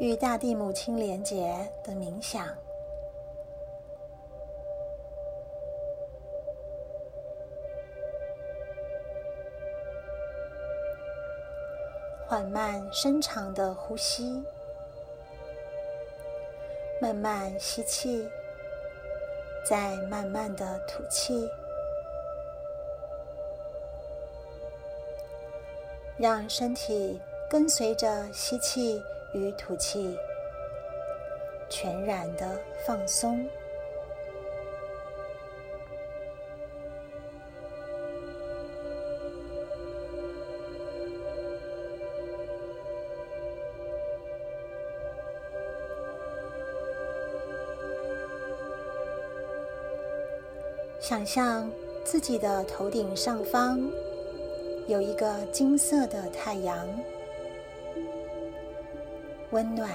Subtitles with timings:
[0.00, 2.48] 与大地母亲连结的冥想。
[12.26, 14.42] 缓慢深长的呼吸，
[16.98, 18.26] 慢慢吸气，
[19.68, 21.46] 再慢慢的吐气，
[26.16, 30.16] 让身体跟随着吸气与吐气，
[31.68, 33.44] 全然的放松。
[51.00, 51.68] 想象
[52.04, 53.80] 自己的头顶上方
[54.86, 56.86] 有一个金色的太阳，
[59.50, 59.90] 温暖、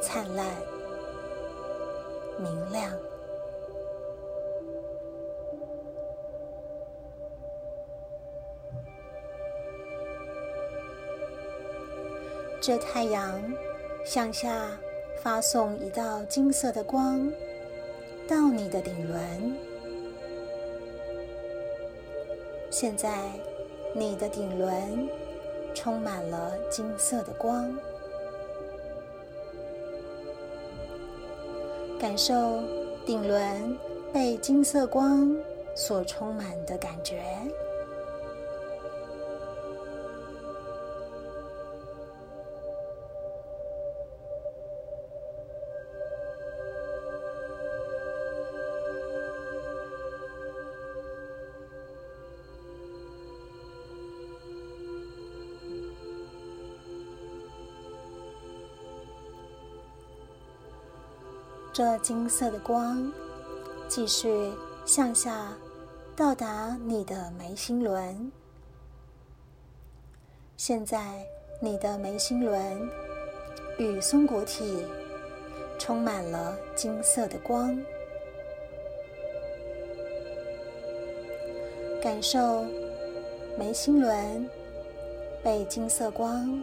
[0.00, 0.46] 灿烂、
[2.38, 2.92] 明亮。
[12.60, 13.40] 这太阳
[14.04, 14.70] 向下
[15.22, 17.30] 发送一道金色的光。
[18.28, 19.56] 到你的顶轮，
[22.68, 23.30] 现在
[23.94, 25.08] 你的顶轮
[25.80, 27.72] 充满了金色的光，
[32.00, 32.60] 感受
[33.06, 33.78] 顶轮
[34.12, 35.32] 被金色光
[35.76, 37.22] 所充满的感觉。
[61.78, 63.08] 这金色的光
[63.86, 64.52] 继续
[64.84, 65.56] 向下
[66.16, 68.32] 到达你的眉心轮。
[70.56, 71.24] 现在，
[71.62, 72.90] 你的眉心轮
[73.78, 74.84] 与松果体
[75.78, 77.80] 充满了金色的光，
[82.02, 82.66] 感受
[83.56, 84.50] 眉心轮
[85.44, 86.60] 被金色光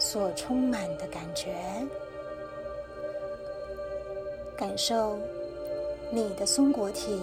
[0.00, 1.54] 所充满的感觉。
[4.60, 5.18] 感受
[6.10, 7.18] 你的松果体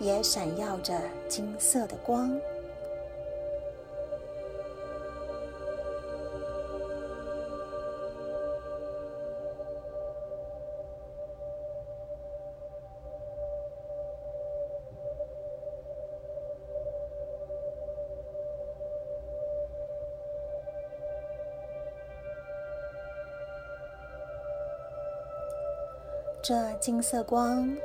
[0.00, 2.34] 也闪耀着金色的光。
[26.48, 27.76] 这金色光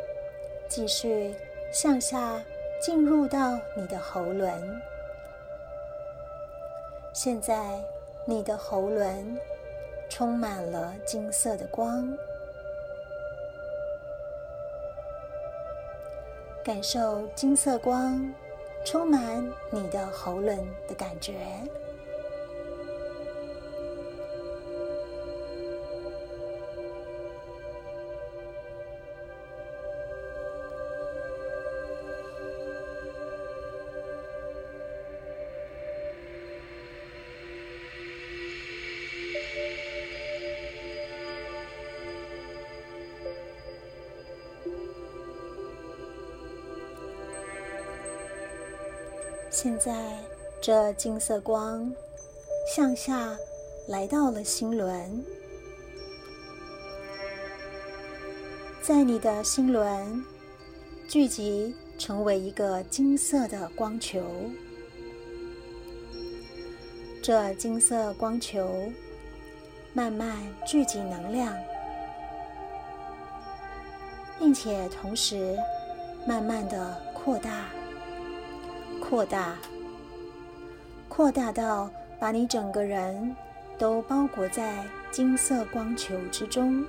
[0.70, 1.34] 继续
[1.72, 2.40] 向下
[2.80, 4.80] 进入到你的喉轮。
[7.12, 7.84] 现在，
[8.24, 9.36] 你的喉轮
[10.10, 12.16] 充满了金色的光，
[16.64, 18.32] 感受金色光
[18.86, 20.56] 充满你的喉轮
[20.88, 21.34] 的感觉。
[49.54, 49.94] 现在，
[50.62, 51.94] 这金色光
[52.74, 53.36] 向下
[53.86, 55.22] 来到了心轮，
[58.82, 60.24] 在你的心轮
[61.06, 64.24] 聚集成为一个金色的光球。
[67.22, 68.90] 这金色光球
[69.92, 71.54] 慢慢聚集能量，
[74.40, 75.58] 并且同时
[76.26, 77.66] 慢慢的扩大。
[79.12, 79.58] 扩大，
[81.10, 83.36] 扩大到把你整个人
[83.78, 86.82] 都包裹在金色光球之中。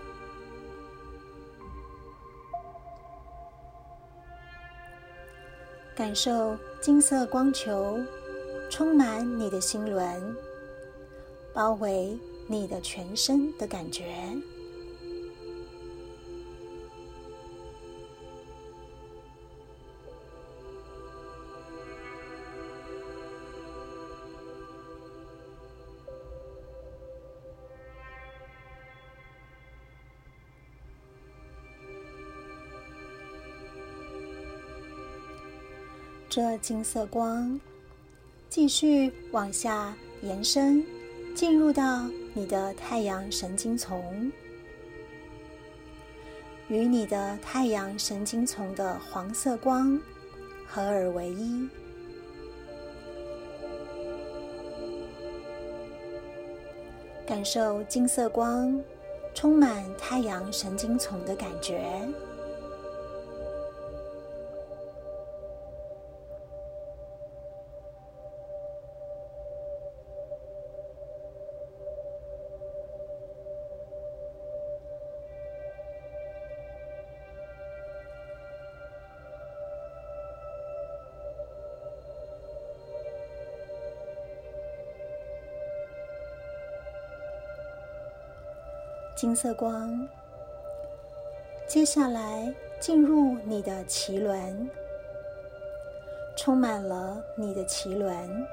[5.97, 7.99] 感受金色光球
[8.71, 10.37] 充满你的心轮，
[11.53, 12.17] 包围
[12.47, 14.07] 你的全身的感觉。
[36.35, 37.61] 这金色光
[38.49, 40.83] 继续往下延伸，
[41.35, 44.33] 进入到你的太阳神经丛，
[46.69, 50.01] 与你的太阳神经丛的黄色光
[50.67, 51.69] 合而为一，
[57.27, 58.83] 感受金色光
[59.35, 61.85] 充满太阳神经丛的感觉。
[89.15, 90.09] 金色光，
[91.69, 94.69] 接下来进入你的脐轮，
[96.37, 98.47] 充满了你的脐轮。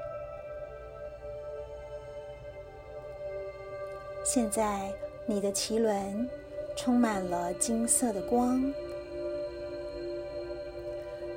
[4.22, 4.92] 现在
[5.26, 6.28] 你的脐轮
[6.76, 8.62] 充满了金色的光，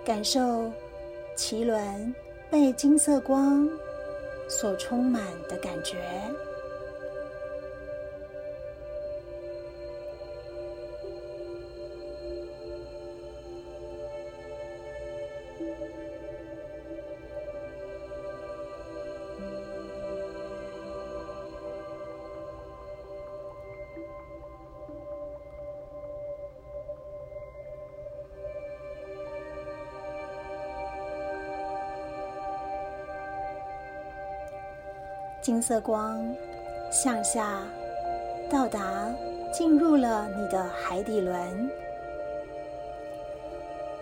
[0.05, 0.71] 感受
[1.35, 2.13] 脐轮
[2.51, 3.67] 被金色光
[4.47, 5.97] 所充满的感觉。
[35.43, 36.33] 金色光
[36.89, 37.61] 向下
[38.49, 39.13] 到达，
[39.51, 41.69] 进入了你的海底轮，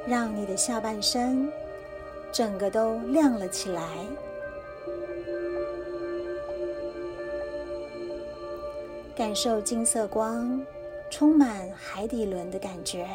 [0.06, 1.52] 让你的下半身
[2.32, 3.82] 整个都亮了起来。
[9.16, 10.64] 感受金色光
[11.10, 13.08] 充满海底轮的感觉。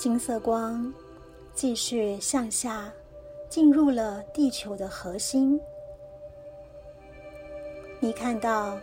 [0.00, 0.90] 金色光
[1.52, 2.90] 继续向下，
[3.50, 5.60] 进入了地球的核心。
[8.00, 8.80] 你看到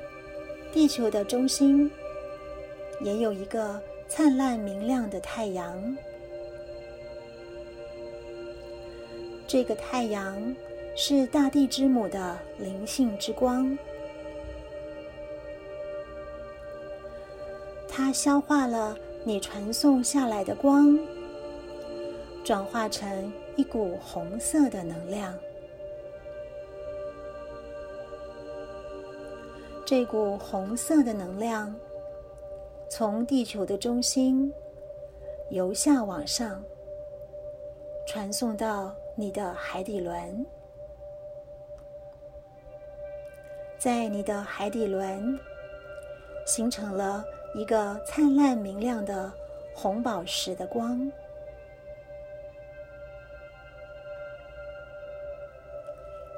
[0.72, 1.90] 地球的中心
[3.02, 5.98] 也有一个灿烂明亮的太阳。
[9.48, 10.56] 这个太阳
[10.96, 13.76] 是大地之母的灵性之光，
[17.90, 18.96] 它消化了。
[19.28, 20.98] 你传送下来的光，
[22.46, 25.38] 转化成一股红色的能量。
[29.86, 31.76] 这股红色的能量
[32.88, 34.50] 从地球的中心
[35.50, 36.64] 由下往上
[38.08, 40.46] 传送到你的海底轮，
[43.78, 45.38] 在你的海底轮
[46.46, 47.26] 形成了。
[47.58, 49.34] 一个灿烂明亮的
[49.74, 51.12] 红宝石的光，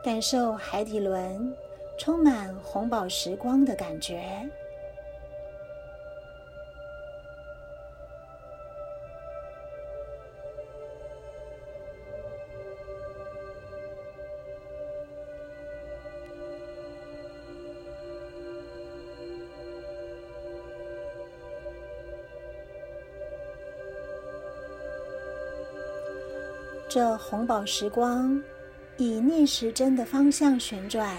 [0.01, 1.53] 感受海底轮
[1.97, 4.49] 充满红宝石光的感觉。
[26.89, 28.41] 这红宝石光
[28.97, 31.15] 以逆时针的方向旋转，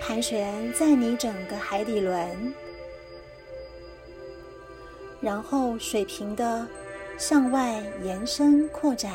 [0.00, 2.54] 盘旋在你整个海底轮，
[5.20, 6.64] 然后水平的
[7.18, 9.12] 向外延伸扩展，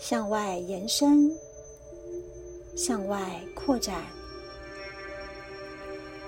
[0.00, 1.30] 向外延伸，
[2.74, 4.02] 向外扩展，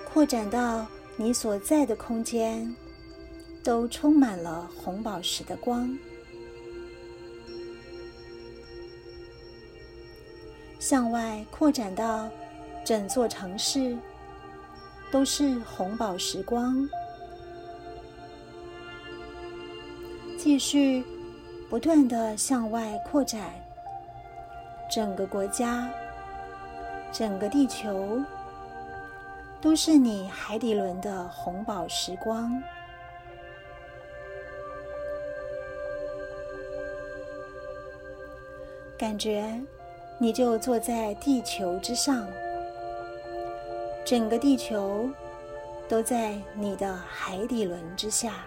[0.05, 2.73] 扩展到你所在的空间。
[3.65, 5.89] 都充满了红宝石的光，
[10.77, 12.29] 向外扩展到
[12.83, 13.97] 整座城市，
[15.11, 16.87] 都是红宝石光，
[20.37, 21.03] 继续
[21.67, 23.51] 不断的向外扩展，
[24.91, 25.89] 整个国家、
[27.11, 28.21] 整个地球，
[29.59, 32.61] 都是你海底轮的红宝石光。
[38.97, 39.43] 感觉，
[40.17, 42.25] 你就坐在地球之上，
[44.05, 45.09] 整个地球
[45.89, 48.45] 都在你的海底轮之下。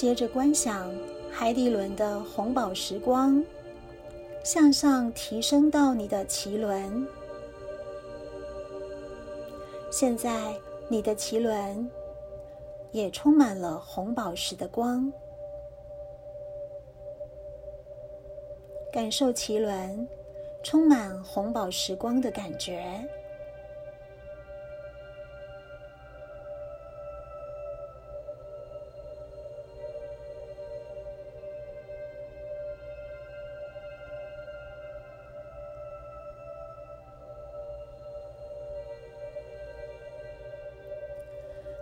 [0.00, 0.90] 接着观想
[1.30, 3.44] 海底轮的红宝石光
[4.42, 7.06] 向上提升到你的脐轮。
[9.90, 10.54] 现在
[10.88, 11.86] 你的脐轮
[12.92, 15.12] 也充满了红宝石的光，
[18.90, 20.08] 感受脐轮
[20.62, 23.06] 充满红宝石光的感觉。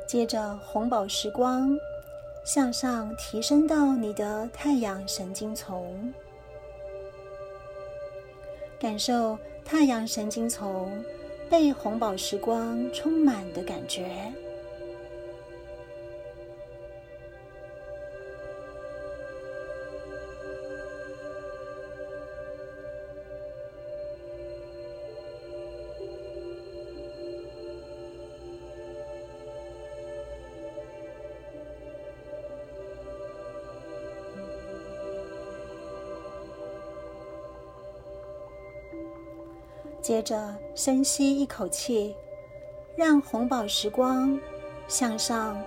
[0.08, 1.78] 接着，红宝石光
[2.42, 6.14] 向上提升到你的太阳神经丛，
[8.80, 11.04] 感受太阳神经丛
[11.50, 14.32] 被红宝石光充满的感觉。
[40.08, 42.16] 接着深吸一口气，
[42.96, 44.40] 让红宝石光
[44.88, 45.62] 向上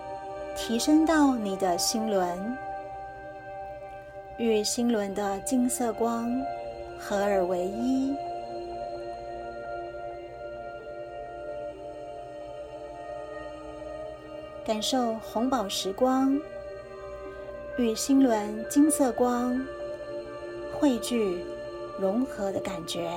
[0.57, 2.57] 提升到你的心轮，
[4.39, 6.27] 与心轮的金色光
[6.97, 8.15] 合而为一，
[14.65, 16.35] 感受红宝石光
[17.77, 19.63] 与心轮金色光
[20.79, 21.45] 汇聚
[21.99, 23.07] 融合的感觉。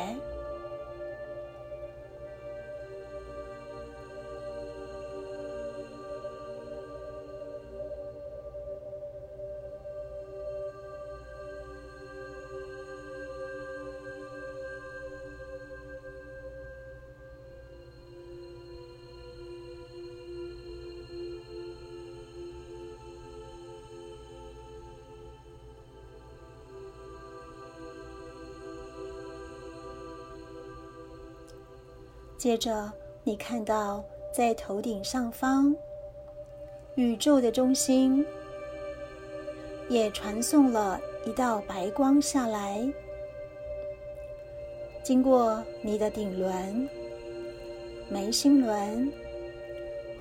[32.44, 35.74] 接着，你看到在头顶上方，
[36.94, 38.22] 宇宙的中心
[39.88, 42.86] 也传送了一道白光下来，
[45.02, 46.86] 经过你的顶轮、
[48.10, 49.10] 眉心轮、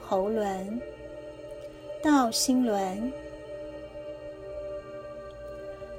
[0.01, 0.81] 喉轮
[2.01, 3.11] 到心轮，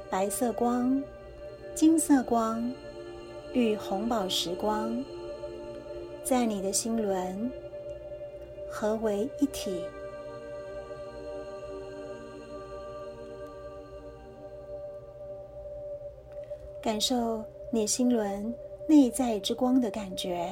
[0.08, 1.04] 白色光、
[1.74, 2.72] 金色光
[3.52, 5.04] 与红宝石光。
[6.24, 7.52] 在你的心轮
[8.66, 9.84] 合为一体，
[16.80, 18.52] 感受你心轮
[18.88, 20.48] 内在之光的感觉。